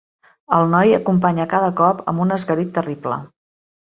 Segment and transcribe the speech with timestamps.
[0.59, 3.21] El noi acompanya cada cop amb un esgarip terrible.